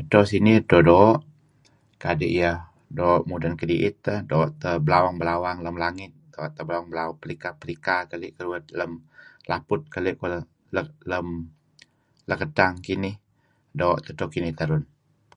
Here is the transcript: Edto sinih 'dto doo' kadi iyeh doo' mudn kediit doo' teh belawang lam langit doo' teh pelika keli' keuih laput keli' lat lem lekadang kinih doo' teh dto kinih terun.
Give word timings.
Edto 0.00 0.20
sinih 0.30 0.56
'dto 0.62 0.78
doo' 0.88 1.20
kadi 2.02 2.26
iyeh 2.36 2.58
doo' 2.98 3.24
mudn 3.30 3.54
kediit 3.60 4.00
doo' 4.30 4.52
teh 4.60 4.76
belawang 5.24 5.58
lam 5.64 5.76
langit 5.84 6.12
doo' 6.32 6.52
teh 6.54 6.64
pelika 7.20 7.96
keli' 8.10 8.34
keuih 8.36 8.62
laput 9.50 9.80
keli' 9.92 10.14
lat 10.74 10.88
lem 11.10 11.26
lekadang 12.28 12.74
kinih 12.86 13.16
doo' 13.78 14.00
teh 14.04 14.12
dto 14.16 14.24
kinih 14.32 14.54
terun. 14.58 14.82